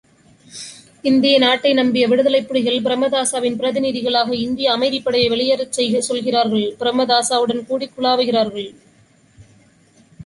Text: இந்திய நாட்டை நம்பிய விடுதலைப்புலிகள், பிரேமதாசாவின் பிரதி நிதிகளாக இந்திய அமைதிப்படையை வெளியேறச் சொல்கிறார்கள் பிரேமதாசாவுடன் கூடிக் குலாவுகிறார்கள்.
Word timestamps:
இந்திய 1.01 1.37
நாட்டை 1.37 1.73
நம்பிய 1.73 2.07
விடுதலைப்புலிகள், 2.07 2.79
பிரேமதாசாவின் 2.81 3.55
பிரதி 3.55 3.79
நிதிகளாக 3.79 4.33
இந்திய 4.37 4.73
அமைதிப்படையை 4.77 5.27
வெளியேறச் 5.29 6.01
சொல்கிறார்கள் 6.01 6.67
பிரேமதாசாவுடன் 6.79 7.63
கூடிக் 7.65 7.95
குலாவுகிறார்கள். 7.97 8.69